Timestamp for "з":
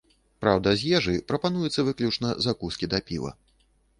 0.83-0.87